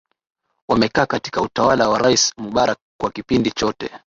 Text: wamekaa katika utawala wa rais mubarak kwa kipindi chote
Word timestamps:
wamekaa 0.67 1.05
katika 1.05 1.41
utawala 1.41 1.89
wa 1.89 1.99
rais 1.99 2.33
mubarak 2.37 2.77
kwa 3.01 3.11
kipindi 3.11 3.51
chote 3.51 3.89